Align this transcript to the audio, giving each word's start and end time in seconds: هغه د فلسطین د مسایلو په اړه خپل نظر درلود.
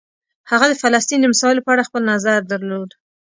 هغه 0.51 0.65
د 0.69 0.73
فلسطین 0.81 1.19
د 1.21 1.25
مسایلو 1.33 1.65
په 1.65 1.71
اړه 1.73 1.87
خپل 1.89 2.01
نظر 2.11 2.39
درلود. 2.51 2.89